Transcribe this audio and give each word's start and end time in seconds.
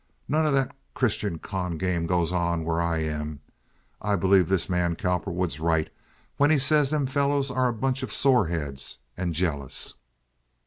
None 0.27 0.47
o' 0.47 0.51
that 0.51 0.75
Christian 0.95 1.37
con 1.37 1.77
game 1.77 2.07
goes 2.07 2.33
around 2.33 2.65
where 2.65 2.81
I 2.81 3.03
am. 3.03 3.39
I 4.01 4.15
believe 4.15 4.49
this 4.49 4.67
man 4.67 4.95
Cowperwood's 4.95 5.59
right 5.59 5.91
when 6.37 6.49
he 6.49 6.57
says 6.57 6.89
them 6.89 7.05
fellows 7.05 7.51
are 7.51 7.67
a 7.67 7.73
bunch 7.73 8.01
of 8.01 8.11
soreheads 8.11 8.97
and 9.15 9.35
jealous. 9.35 9.93